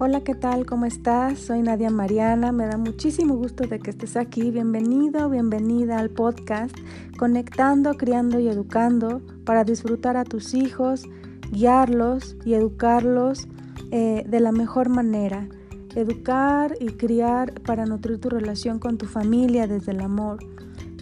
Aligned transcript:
Hola, 0.00 0.24
¿qué 0.24 0.34
tal? 0.34 0.66
¿Cómo 0.66 0.86
estás? 0.86 1.38
Soy 1.38 1.62
Nadia 1.62 1.88
Mariana. 1.88 2.50
Me 2.50 2.66
da 2.66 2.76
muchísimo 2.76 3.36
gusto 3.36 3.64
de 3.68 3.78
que 3.78 3.90
estés 3.90 4.16
aquí. 4.16 4.50
Bienvenido, 4.50 5.30
bienvenida 5.30 6.00
al 6.00 6.10
podcast 6.10 6.76
Conectando, 7.16 7.94
Criando 7.94 8.40
y 8.40 8.48
Educando 8.48 9.22
para 9.44 9.62
disfrutar 9.62 10.16
a 10.16 10.24
tus 10.24 10.52
hijos, 10.52 11.04
guiarlos 11.52 12.36
y 12.44 12.54
educarlos 12.54 13.46
eh, 13.92 14.24
de 14.26 14.40
la 14.40 14.50
mejor 14.50 14.88
manera. 14.88 15.48
Educar 15.94 16.74
y 16.80 16.86
criar 16.86 17.60
para 17.62 17.86
nutrir 17.86 18.20
tu 18.20 18.30
relación 18.30 18.80
con 18.80 18.98
tu 18.98 19.06
familia 19.06 19.68
desde 19.68 19.92
el 19.92 20.00
amor. 20.00 20.40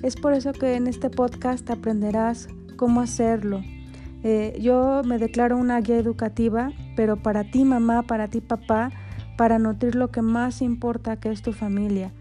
Es 0.03 0.17
por 0.17 0.35
eso 0.35 0.53
que 0.53 0.75
en 0.75 0.87
este 0.87 1.09
podcast 1.09 1.71
aprenderás 1.71 2.47
cómo 2.77 3.01
hacerlo. 3.01 3.63
Eh, 4.25 4.57
yo 4.61 5.03
me 5.05 5.19
declaro 5.19 5.57
una 5.57 5.81
guía 5.81 5.99
educativa 5.99 6.71
pero 6.95 7.17
para 7.17 7.45
ti 7.45 7.65
mamá, 7.65 8.03
para 8.03 8.29
ti 8.29 8.41
papá, 8.41 8.91
para 9.37 9.59
nutrir 9.59 9.95
lo 9.95 10.11
que 10.11 10.23
más 10.23 10.63
importa 10.63 11.17
que 11.17 11.31
es 11.31 11.43
tu 11.43 11.53
familia. 11.53 12.13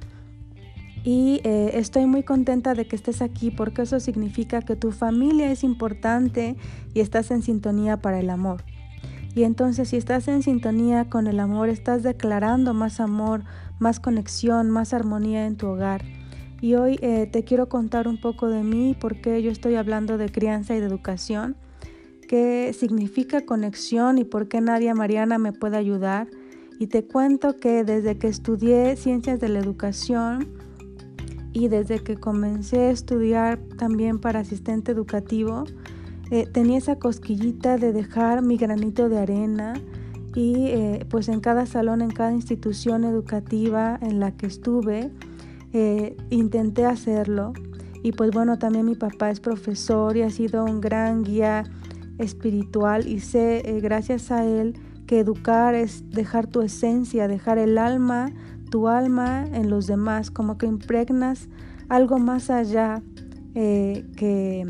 Y 1.04 1.41
eh, 1.44 1.72
estoy 1.74 2.05
muy 2.05 2.24
contenta 2.24 2.76
de 2.76 2.88
que 2.88 2.96
estés 2.96 3.22
aquí 3.22 3.50
porque 3.50 3.82
eso 3.84 4.00
significa 4.00 4.62
que 4.62 4.76
tu 4.76 4.91
familia 4.91 5.52
es 5.52 5.64
importante 5.64 6.55
y 6.94 7.00
estás 7.00 7.32
en 7.32 7.41
sintonía 7.41 7.98
para 7.98 8.20
el 8.20 8.30
amor. 8.30 8.63
Y 9.34 9.44
entonces 9.44 9.90
si 9.90 9.98
estás 9.98 10.27
en 10.27 10.44
sintonía 10.44 11.10
con 11.10 11.27
el 11.27 11.40
amor, 11.40 11.70
estás 11.70 12.04
declarando 12.04 12.74
más 12.74 12.99
amor, 12.99 13.44
más 13.80 13.99
conexión, 13.99 14.70
más 14.70 14.94
armonía 14.94 15.48
en 15.48 15.55
tu 15.55 15.68
hogar. 15.68 16.04
Y 16.60 16.76
hoy 16.76 16.99
eh, 17.02 17.27
te 17.32 17.44
quiero 17.44 17.68
contar 17.68 18.08
un 18.08 18.22
poco 18.22 18.48
de 18.49 18.62
mí, 18.62 18.96
porque 18.99 19.41
yo 19.41 19.49
estoy 19.49 19.76
hablando 19.76 20.20
de 20.20 20.30
crianza 20.30 20.76
y 20.76 20.80
de 20.80 20.86
educación 20.86 21.55
qué 22.31 22.73
significa 22.73 23.41
conexión 23.41 24.18
y 24.18 24.24
por 24.24 24.48
qué 24.48 24.62
Nadia 24.62 24.96
Mariana 24.96 25.37
me 25.37 25.51
puede 25.51 25.76
ayudar. 25.76 26.29
Y 26.79 26.88
te 26.88 27.04
cuento 27.04 27.57
que 27.57 27.84
desde 27.84 28.18
que 28.18 28.29
estudié 28.29 28.96
ciencias 28.96 29.41
de 29.41 29.49
la 29.49 29.60
educación 29.60 30.48
y 31.51 31.68
desde 31.68 31.99
que 31.99 32.15
comencé 32.15 32.84
a 32.84 32.91
estudiar 32.91 33.60
también 33.77 34.18
para 34.18 34.40
asistente 34.40 34.93
educativo, 34.93 35.65
eh, 36.32 36.48
tenía 36.49 36.77
esa 36.77 36.96
cosquillita 36.98 37.76
de 37.76 37.91
dejar 37.91 38.41
mi 38.43 38.55
granito 38.55 39.10
de 39.10 39.18
arena 39.18 39.73
y 40.34 40.68
eh, 40.68 41.05
pues 41.10 41.27
en 41.27 41.41
cada 41.41 41.66
salón, 41.66 42.01
en 42.01 42.12
cada 42.12 42.32
institución 42.32 43.04
educativa 43.04 43.99
en 44.01 44.21
la 44.21 44.32
que 44.38 44.45
estuve, 44.45 45.12
eh, 45.73 46.16
intenté 46.29 46.85
hacerlo. 46.85 47.51
Y 48.04 48.13
pues 48.13 48.32
bueno, 48.32 48.57
también 48.57 48.85
mi 48.85 48.95
papá 48.95 49.32
es 49.32 49.41
profesor 49.41 50.16
y 50.16 50.21
ha 50.21 50.29
sido 50.29 50.63
un 50.63 50.79
gran 50.79 51.23
guía 51.23 51.66
espiritual 52.17 53.07
y 53.07 53.20
sé, 53.20 53.62
eh, 53.65 53.79
gracias 53.81 54.31
a 54.31 54.45
Él, 54.45 54.76
que 55.07 55.20
educar 55.20 55.76
es 55.76 56.09
dejar 56.09 56.48
tu 56.48 56.62
esencia, 56.62 57.27
dejar 57.27 57.57
el 57.57 57.77
alma, 57.77 58.31
tu 58.70 58.87
alma 58.87 59.45
en 59.51 59.70
los 59.70 59.87
demás, 59.87 60.32
como 60.32 60.57
que 60.57 60.65
impregnas 60.65 61.49
algo 61.89 62.20
más 62.20 62.49
allá 62.49 63.04
eh, 63.54 64.06
que, 64.16 64.66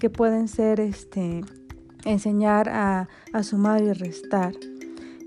que, 0.00 0.10
pueden 0.10 0.48
ser 0.48 0.80
este, 0.80 1.44
enseñar 2.04 2.68
a, 2.68 3.08
sumar 3.42 3.80
y 3.82 3.92
restar. 3.92 4.54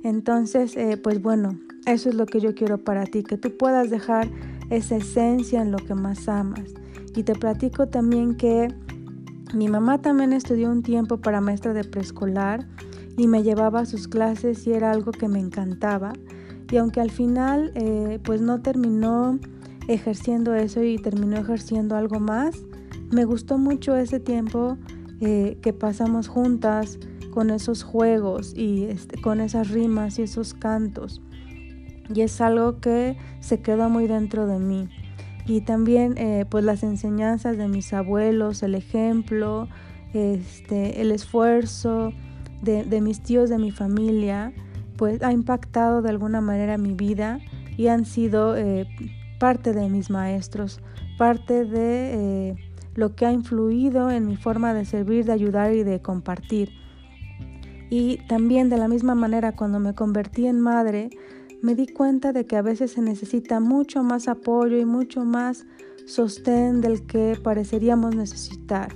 Entonces, 0.03 0.75
eh, 0.75 0.97
pues 1.01 1.21
bueno, 1.21 1.57
eso 1.85 2.09
es 2.09 2.15
lo 2.15 2.25
que 2.25 2.41
yo 2.41 2.53
quiero 2.53 2.83
para 2.83 3.05
ti, 3.05 3.23
que 3.23 3.37
tú 3.37 3.55
puedas 3.55 3.89
dejar 3.89 4.29
esa 4.69 4.97
esencia 4.97 5.61
en 5.61 5.71
lo 5.71 5.77
que 5.77 5.95
más 5.95 6.27
amas. 6.27 6.73
Y 7.15 7.23
te 7.23 7.33
platico 7.33 7.87
también 7.87 8.35
que 8.35 8.67
mi 9.53 9.67
mamá 9.67 10.01
también 10.01 10.31
estudió 10.33 10.69
un 10.71 10.81
tiempo 10.81 11.17
para 11.17 11.41
maestra 11.41 11.73
de 11.73 11.83
preescolar 11.83 12.67
y 13.17 13.27
me 13.27 13.43
llevaba 13.43 13.81
a 13.81 13.85
sus 13.85 14.07
clases 14.07 14.65
y 14.65 14.73
era 14.73 14.91
algo 14.91 15.11
que 15.11 15.27
me 15.27 15.39
encantaba. 15.39 16.13
Y 16.71 16.77
aunque 16.77 17.01
al 17.01 17.11
final 17.11 17.71
eh, 17.75 18.19
pues 18.23 18.41
no 18.41 18.61
terminó 18.61 19.39
ejerciendo 19.87 20.55
eso 20.55 20.83
y 20.83 20.97
terminó 20.97 21.37
ejerciendo 21.37 21.97
algo 21.97 22.19
más, 22.19 22.55
me 23.11 23.25
gustó 23.25 23.57
mucho 23.57 23.97
ese 23.97 24.21
tiempo 24.21 24.77
eh, 25.19 25.57
que 25.61 25.73
pasamos 25.73 26.29
juntas 26.29 26.97
con 27.31 27.49
esos 27.49 27.83
juegos 27.83 28.53
y 28.55 28.85
este, 28.85 29.19
con 29.19 29.41
esas 29.41 29.69
rimas 29.69 30.17
y 30.17 30.21
esos 30.21 30.53
cantos. 30.53 31.21
Y 32.13 32.21
es 32.21 32.39
algo 32.39 32.79
que 32.79 33.17
se 33.41 33.61
quedó 33.61 33.89
muy 33.89 34.07
dentro 34.07 34.47
de 34.47 34.59
mí 34.59 34.89
y 35.45 35.61
también 35.61 36.17
eh, 36.17 36.45
pues 36.49 36.63
las 36.63 36.83
enseñanzas 36.83 37.57
de 37.57 37.67
mis 37.67 37.93
abuelos, 37.93 38.63
el 38.63 38.75
ejemplo, 38.75 39.67
este, 40.13 41.01
el 41.01 41.11
esfuerzo 41.11 42.13
de, 42.61 43.01
mis 43.01 43.21
tíos, 43.21 43.49
de 43.49 43.57
mi 43.57 43.71
familia, 43.71 44.53
pues 44.97 45.21
ha 45.23 45.31
impactado 45.31 46.01
de 46.01 46.09
alguna 46.09 46.41
manera 46.41 46.77
mi 46.77 46.93
vida 46.93 47.39
y 47.77 47.87
han 47.87 48.05
sido 48.05 48.55
eh, 48.55 48.87
parte 49.39 49.73
de 49.73 49.89
mis 49.89 50.09
maestros, 50.09 50.79
parte 51.17 51.65
de 51.65 52.49
eh, 52.49 52.55
lo 52.93 53.15
que 53.15 53.25
ha 53.25 53.31
influido 53.31 54.11
en 54.11 54.27
mi 54.27 54.35
forma 54.35 54.73
de 54.73 54.85
servir, 54.85 55.25
de 55.25 55.31
ayudar 55.31 55.73
y 55.73 55.83
de 55.83 56.01
compartir. 56.01 56.69
Y 57.89 58.17
también 58.27 58.69
de 58.69 58.77
la 58.77 58.87
misma 58.87 59.15
manera 59.15 59.53
cuando 59.53 59.79
me 59.79 59.95
convertí 59.95 60.45
en 60.45 60.59
madre, 60.59 61.09
me 61.61 61.75
di 61.75 61.87
cuenta 61.87 62.33
de 62.33 62.45
que 62.45 62.57
a 62.57 62.61
veces 62.61 62.91
se 62.91 63.01
necesita 63.01 63.59
mucho 63.59 64.03
más 64.03 64.27
apoyo 64.27 64.77
y 64.77 64.85
mucho 64.85 65.23
más 65.23 65.65
sostén 66.05 66.81
del 66.81 67.05
que 67.05 67.37
pareceríamos 67.41 68.15
necesitar. 68.15 68.93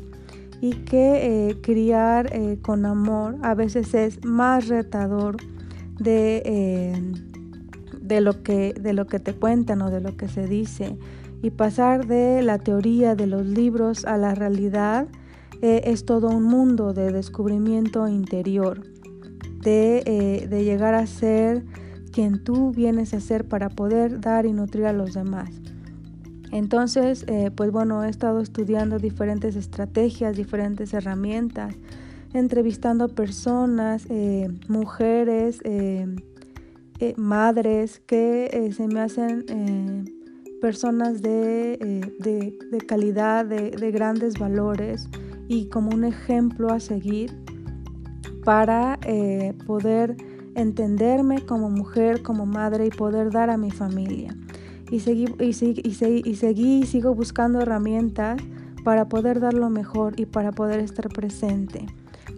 Y 0.62 0.72
que 0.86 1.50
eh, 1.50 1.62
criar 1.62 2.34
eh, 2.34 2.58
con 2.62 2.86
amor 2.86 3.38
a 3.44 3.54
veces 3.54 3.94
es 3.94 4.26
más 4.26 4.68
retador 4.68 5.38
de, 6.00 6.42
eh, 6.46 7.14
de, 8.02 8.22
lo 8.22 8.42
que, 8.42 8.74
de 8.74 8.94
lo 8.94 9.06
que 9.06 9.20
te 9.20 9.34
cuentan 9.34 9.82
o 9.82 9.92
de 9.92 10.02
lo 10.02 10.18
que 10.18 10.28
se 10.28 10.48
dice. 10.48 10.98
Y 11.44 11.52
pasar 11.52 12.08
de 12.08 12.42
la 12.42 12.58
teoría 12.58 13.16
de 13.16 13.28
los 13.28 13.46
libros 13.46 14.06
a 14.06 14.18
la 14.18 14.34
realidad 14.34 15.08
es 15.62 16.06
todo 16.06 16.28
un 16.30 16.44
mundo 16.44 16.94
de 16.94 17.12
descubrimiento 17.12 18.08
interior, 18.08 18.82
de, 19.62 20.48
de 20.50 20.64
llegar 20.64 20.94
a 20.94 21.08
ser 21.08 21.64
quien 22.16 22.42
tú 22.42 22.72
vienes 22.72 23.14
a 23.14 23.20
ser 23.20 23.44
para 23.44 23.68
poder 23.68 24.22
dar 24.22 24.46
y 24.46 24.54
nutrir 24.54 24.86
a 24.86 24.94
los 24.94 25.14
demás. 25.14 25.50
Entonces, 26.54 27.26
eh, 27.28 27.52
pues 27.54 27.72
bueno, 27.72 28.06
he 28.06 28.10
estado 28.10 28.40
estudiando 28.40 29.00
diferentes 29.00 29.58
estrategias, 29.58 30.38
diferentes 30.38 30.94
herramientas, 30.94 31.76
entrevistando 32.34 33.10
personas, 33.10 34.06
eh, 34.10 34.48
mujeres, 34.70 35.60
eh, 35.66 36.08
madres 37.18 38.00
que 38.00 38.72
se 38.74 38.88
me 38.88 39.02
hacen 39.02 39.44
personas 40.62 41.22
de, 41.22 41.78
de 42.18 42.78
calidad, 42.88 43.46
de 43.46 43.92
grandes 43.92 44.40
valores 44.40 45.10
y 45.50 45.68
como 45.68 45.90
un 45.94 46.06
ejemplo 46.06 46.72
a 46.72 46.80
seguir 46.80 47.38
para 48.46 48.98
poder 49.68 50.16
entenderme 50.56 51.46
como 51.46 51.70
mujer, 51.70 52.24
como 52.24 52.46
madre 52.46 52.88
y 52.88 52.90
poder 52.90 53.32
dar 53.32 53.50
a 53.50 53.58
mi 53.58 53.72
familia. 53.72 54.36
Y 54.90 55.00
seguí 55.00 55.26
y, 55.40 55.50
y, 55.50 56.36
seguí 56.36 56.80
y 56.80 56.86
sigo 56.86 57.14
buscando 57.14 57.62
herramientas 57.62 58.42
para 58.84 59.10
poder 59.10 59.40
dar 59.40 59.54
lo 59.54 59.70
mejor 59.70 60.20
y 60.20 60.26
para 60.26 60.52
poder 60.52 60.80
estar 60.80 61.10
presente 61.10 61.86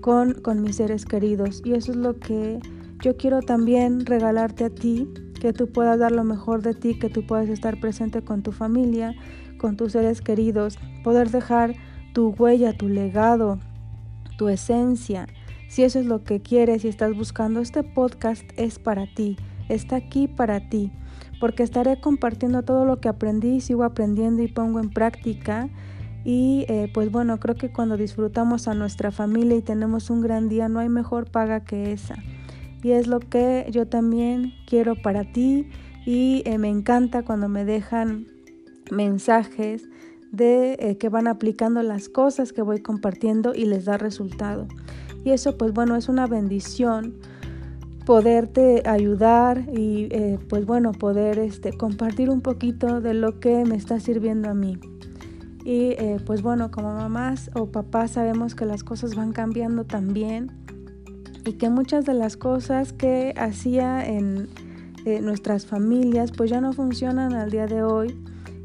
con, 0.01 0.33
con 0.33 0.61
mis 0.61 0.77
seres 0.77 1.05
queridos. 1.05 1.61
Y 1.65 1.73
eso 1.73 1.91
es 1.91 1.97
lo 1.97 2.17
que 2.17 2.59
yo 3.03 3.17
quiero 3.17 3.41
también 3.41 4.05
regalarte 4.05 4.65
a 4.65 4.69
ti, 4.69 5.07
que 5.39 5.53
tú 5.53 5.67
puedas 5.71 5.99
dar 5.99 6.11
lo 6.11 6.23
mejor 6.23 6.61
de 6.63 6.73
ti, 6.73 6.97
que 6.97 7.09
tú 7.09 7.25
puedas 7.27 7.49
estar 7.49 7.79
presente 7.79 8.23
con 8.23 8.41
tu 8.41 8.51
familia, 8.51 9.13
con 9.59 9.77
tus 9.77 9.91
seres 9.91 10.21
queridos, 10.21 10.79
poder 11.03 11.29
dejar 11.29 11.75
tu 12.13 12.29
huella, 12.29 12.73
tu 12.73 12.87
legado, 12.87 13.59
tu 14.37 14.49
esencia, 14.49 15.27
si 15.67 15.83
eso 15.83 15.99
es 15.99 16.05
lo 16.05 16.23
que 16.23 16.41
quieres 16.41 16.85
y 16.85 16.87
estás 16.87 17.15
buscando, 17.15 17.59
este 17.59 17.83
podcast 17.83 18.43
es 18.57 18.79
para 18.79 19.05
ti, 19.13 19.37
está 19.69 19.97
aquí 19.97 20.27
para 20.27 20.69
ti, 20.69 20.91
porque 21.39 21.63
estaré 21.63 21.99
compartiendo 21.99 22.63
todo 22.63 22.85
lo 22.85 22.99
que 22.99 23.09
aprendí, 23.09 23.61
sigo 23.61 23.83
aprendiendo 23.83 24.41
y 24.41 24.47
pongo 24.47 24.79
en 24.79 24.89
práctica. 24.89 25.69
Y 26.23 26.65
eh, 26.67 26.91
pues 26.93 27.11
bueno, 27.11 27.39
creo 27.39 27.55
que 27.55 27.71
cuando 27.71 27.95
disfrutamos 27.95 28.67
a 28.67 28.73
nuestra 28.73 29.11
familia 29.11 29.55
y 29.55 29.61
tenemos 29.61 30.09
un 30.09 30.21
gran 30.21 30.49
día, 30.49 30.67
no 30.67 30.79
hay 30.79 30.89
mejor 30.89 31.29
paga 31.29 31.63
que 31.63 31.93
esa. 31.93 32.15
Y 32.83 32.91
es 32.91 33.07
lo 33.07 33.19
que 33.19 33.65
yo 33.71 33.87
también 33.87 34.53
quiero 34.65 34.95
para 34.95 35.31
ti 35.31 35.67
y 36.05 36.41
eh, 36.45 36.57
me 36.57 36.69
encanta 36.69 37.23
cuando 37.23 37.49
me 37.49 37.65
dejan 37.65 38.27
mensajes 38.91 39.89
de 40.31 40.77
eh, 40.79 40.97
que 40.97 41.09
van 41.09 41.27
aplicando 41.27 41.81
las 41.83 42.09
cosas 42.09 42.53
que 42.53 42.61
voy 42.61 42.81
compartiendo 42.81 43.53
y 43.53 43.65
les 43.65 43.85
da 43.85 43.97
resultado. 43.97 44.67
Y 45.23 45.31
eso 45.31 45.57
pues 45.57 45.73
bueno 45.73 45.95
es 45.95 46.09
una 46.09 46.27
bendición 46.27 47.15
poderte 48.07 48.83
ayudar 48.85 49.65
y 49.77 50.07
eh, 50.11 50.39
pues 50.47 50.65
bueno 50.65 50.93
poder 50.93 51.39
este, 51.39 51.73
compartir 51.73 52.29
un 52.29 52.39
poquito 52.39 53.01
de 53.01 53.13
lo 53.13 53.41
que 53.41 53.65
me 53.65 53.75
está 53.75 53.99
sirviendo 53.99 54.49
a 54.49 54.53
mí. 54.53 54.79
Y 55.65 55.89
eh, 55.97 56.17
pues 56.25 56.41
bueno, 56.41 56.71
como 56.71 56.93
mamás 56.93 57.51
o 57.53 57.65
papás 57.65 58.11
sabemos 58.11 58.55
que 58.55 58.63
las 58.63 58.85
cosas 58.85 59.13
van 59.13 59.33
cambiando 59.33 59.83
también 59.83 60.53
y 61.45 61.53
que 61.53 61.69
muchas 61.69 62.05
de 62.05 62.13
las 62.13 62.37
cosas 62.37 62.93
que 62.93 63.33
hacía 63.35 64.07
en, 64.07 64.47
eh, 65.03 65.19
nuestras 65.19 65.65
familias, 65.65 66.31
pues 66.31 66.49
ya 66.49 66.61
no 66.61 66.71
funcionan 66.71 67.33
al 67.33 67.51
día 67.51 67.67
de 67.67 67.83
hoy 67.83 68.17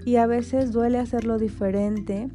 y 0.05 0.17
a 0.17 0.27
veces 0.27 0.71
duele 0.71 0.99
hacerlo 0.99 1.39
diferente 1.39 2.29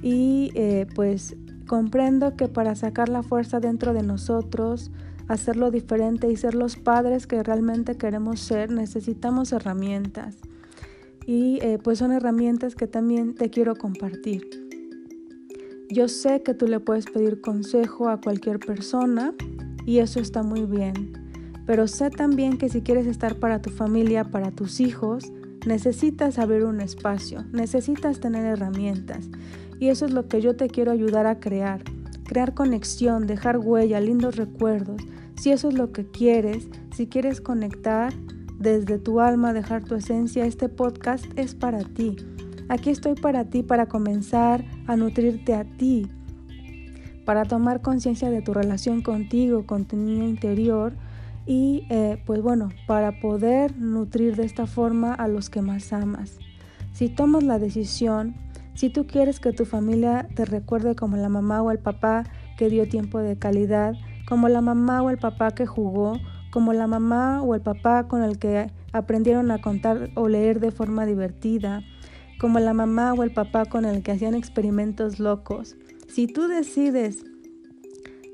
y 0.00 0.52
pues 0.94 1.36
comprendo 1.70 2.34
que 2.34 2.48
para 2.48 2.74
sacar 2.74 3.08
la 3.08 3.22
fuerza 3.22 3.60
dentro 3.60 3.94
de 3.94 4.02
nosotros, 4.02 4.90
hacerlo 5.28 5.70
diferente 5.70 6.28
y 6.28 6.34
ser 6.34 6.56
los 6.56 6.74
padres 6.74 7.28
que 7.28 7.40
realmente 7.44 7.96
queremos 7.96 8.40
ser, 8.40 8.72
necesitamos 8.72 9.52
herramientas. 9.52 10.38
Y 11.28 11.60
eh, 11.62 11.78
pues 11.80 11.98
son 11.98 12.10
herramientas 12.10 12.74
que 12.74 12.88
también 12.88 13.36
te 13.36 13.50
quiero 13.50 13.76
compartir. 13.76 14.42
Yo 15.88 16.08
sé 16.08 16.42
que 16.42 16.54
tú 16.54 16.66
le 16.66 16.80
puedes 16.80 17.06
pedir 17.06 17.40
consejo 17.40 18.08
a 18.08 18.20
cualquier 18.20 18.58
persona 18.58 19.32
y 19.86 19.98
eso 19.98 20.18
está 20.18 20.42
muy 20.42 20.62
bien. 20.62 21.12
Pero 21.66 21.86
sé 21.86 22.10
también 22.10 22.58
que 22.58 22.68
si 22.68 22.82
quieres 22.82 23.06
estar 23.06 23.36
para 23.36 23.62
tu 23.62 23.70
familia, 23.70 24.24
para 24.24 24.50
tus 24.50 24.80
hijos, 24.80 25.32
necesitas 25.64 26.40
abrir 26.40 26.64
un 26.64 26.80
espacio, 26.80 27.44
necesitas 27.52 28.18
tener 28.18 28.44
herramientas. 28.44 29.28
Y 29.80 29.88
eso 29.88 30.04
es 30.04 30.12
lo 30.12 30.28
que 30.28 30.42
yo 30.42 30.54
te 30.54 30.68
quiero 30.68 30.92
ayudar 30.92 31.26
a 31.26 31.40
crear. 31.40 31.82
Crear 32.24 32.54
conexión, 32.54 33.26
dejar 33.26 33.58
huella, 33.58 33.98
lindos 33.98 34.36
recuerdos. 34.36 35.02
Si 35.36 35.50
eso 35.50 35.70
es 35.70 35.74
lo 35.74 35.90
que 35.90 36.06
quieres, 36.06 36.68
si 36.94 37.06
quieres 37.06 37.40
conectar 37.40 38.12
desde 38.58 38.98
tu 38.98 39.20
alma, 39.20 39.54
dejar 39.54 39.82
tu 39.82 39.94
esencia, 39.94 40.44
este 40.44 40.68
podcast 40.68 41.24
es 41.36 41.54
para 41.54 41.78
ti. 41.78 42.16
Aquí 42.68 42.90
estoy 42.90 43.14
para 43.14 43.46
ti, 43.46 43.62
para 43.62 43.86
comenzar 43.86 44.64
a 44.86 44.96
nutrirte 44.96 45.54
a 45.54 45.64
ti, 45.64 46.06
para 47.24 47.46
tomar 47.46 47.80
conciencia 47.80 48.30
de 48.30 48.42
tu 48.42 48.52
relación 48.52 49.00
contigo, 49.00 49.64
con 49.66 49.86
tu 49.86 49.96
niño 49.96 50.28
interior 50.28 50.92
y 51.46 51.86
eh, 51.88 52.22
pues 52.26 52.42
bueno, 52.42 52.68
para 52.86 53.18
poder 53.18 53.76
nutrir 53.78 54.36
de 54.36 54.44
esta 54.44 54.66
forma 54.66 55.14
a 55.14 55.26
los 55.26 55.48
que 55.48 55.62
más 55.62 55.92
amas. 55.94 56.38
Si 56.92 57.08
tomas 57.08 57.44
la 57.44 57.58
decisión 57.58 58.34
si 58.80 58.88
tú 58.88 59.06
quieres 59.06 59.40
que 59.40 59.52
tu 59.52 59.66
familia 59.66 60.26
te 60.34 60.46
recuerde 60.46 60.94
como 60.96 61.18
la 61.18 61.28
mamá 61.28 61.60
o 61.60 61.70
el 61.70 61.78
papá 61.78 62.24
que 62.56 62.70
dio 62.70 62.88
tiempo 62.88 63.18
de 63.18 63.36
calidad, 63.36 63.92
como 64.26 64.48
la 64.48 64.62
mamá 64.62 65.02
o 65.02 65.10
el 65.10 65.18
papá 65.18 65.50
que 65.50 65.66
jugó, 65.66 66.18
como 66.50 66.72
la 66.72 66.86
mamá 66.86 67.42
o 67.42 67.54
el 67.54 67.60
papá 67.60 68.08
con 68.08 68.22
el 68.22 68.38
que 68.38 68.70
aprendieron 68.94 69.50
a 69.50 69.60
contar 69.60 70.08
o 70.14 70.28
leer 70.28 70.60
de 70.60 70.70
forma 70.70 71.04
divertida, 71.04 71.82
como 72.40 72.58
la 72.58 72.72
mamá 72.72 73.12
o 73.12 73.22
el 73.22 73.34
papá 73.34 73.66
con 73.66 73.84
el 73.84 74.02
que 74.02 74.12
hacían 74.12 74.34
experimentos 74.34 75.20
locos. 75.20 75.76
Si 76.08 76.26
tú 76.26 76.48
decides 76.48 77.26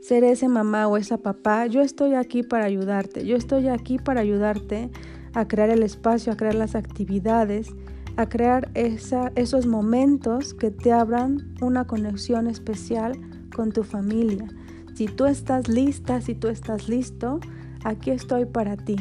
ser 0.00 0.22
ese 0.22 0.46
mamá 0.46 0.86
o 0.86 0.96
esa 0.96 1.18
papá, 1.18 1.66
yo 1.66 1.80
estoy 1.80 2.14
aquí 2.14 2.44
para 2.44 2.66
ayudarte, 2.66 3.26
yo 3.26 3.34
estoy 3.34 3.66
aquí 3.66 3.98
para 3.98 4.20
ayudarte 4.20 4.90
a 5.34 5.48
crear 5.48 5.70
el 5.70 5.82
espacio, 5.82 6.32
a 6.32 6.36
crear 6.36 6.54
las 6.54 6.76
actividades 6.76 7.74
a 8.16 8.28
crear 8.28 8.70
esos 8.74 9.66
momentos 9.66 10.54
que 10.54 10.70
te 10.70 10.92
abran 10.92 11.54
una 11.60 11.86
conexión 11.86 12.46
especial 12.46 13.18
con 13.54 13.72
tu 13.72 13.82
familia. 13.82 14.46
Si 14.94 15.06
tú 15.06 15.26
estás 15.26 15.68
lista, 15.68 16.20
si 16.20 16.34
tú 16.34 16.48
estás 16.48 16.88
listo, 16.88 17.40
aquí 17.84 18.10
estoy 18.10 18.46
para 18.46 18.76
ti, 18.76 18.96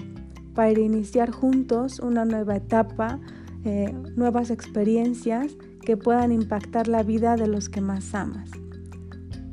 para 0.54 0.72
iniciar 0.72 1.32
juntos 1.32 2.00
una 2.00 2.26
nueva 2.26 2.58
etapa, 2.58 3.20
eh, 3.64 3.94
nuevas 4.16 4.52
experiencias 4.52 5.56
que 5.82 5.96
puedan 5.96 6.32
impactar 6.32 6.88
la 6.88 7.04
vida 7.04 7.36
de 7.36 7.48
los 7.48 7.70
que 7.70 7.80
más 7.80 8.14
amas. 8.14 8.52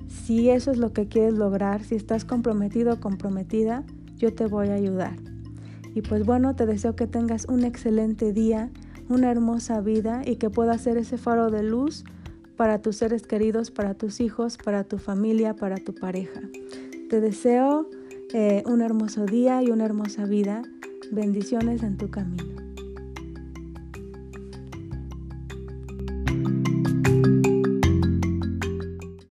Si 0.09 0.51
eso 0.51 0.71
es 0.71 0.79
lo 0.79 0.93
que 0.93 1.07
quieres 1.07 1.35
lograr, 1.35 1.85
si 1.85 1.95
estás 1.95 2.25
comprometido 2.25 2.95
o 2.95 3.01
comprometida, 3.01 3.85
yo 4.17 4.35
te 4.35 4.47
voy 4.47 4.69
a 4.69 4.75
ayudar. 4.75 5.17
Y 5.95 6.03
pues 6.03 6.25
bueno, 6.25 6.57
te 6.57 6.67
deseo 6.67 6.97
que 6.97 7.07
tengas 7.07 7.47
un 7.47 7.65
excelente 7.65 8.33
día 8.33 8.71
una 9.13 9.31
hermosa 9.31 9.81
vida 9.81 10.23
y 10.25 10.37
que 10.37 10.51
pueda 10.51 10.77
ser 10.79 10.97
ese 10.97 11.19
faro 11.19 11.51
de 11.51 11.63
luz 11.63 12.05
para 12.57 12.81
tus 12.81 12.97
seres 12.97 13.27
queridos, 13.27 13.71
para 13.71 13.95
tus 13.95 14.21
hijos, 14.21 14.57
para 14.57 14.85
tu 14.85 14.99
familia, 14.99 15.55
para 15.55 15.77
tu 15.77 15.95
pareja. 15.95 16.41
Te 17.09 17.21
deseo 17.21 17.89
eh, 18.33 18.63
un 18.67 18.81
hermoso 18.81 19.27
día 19.27 19.63
y 19.63 19.71
una 19.71 19.85
hermosa 19.85 20.25
vida. 20.25 20.63
Bendiciones 21.11 21.83
en 21.83 21.97
tu 21.99 22.11
camino. 22.11 22.62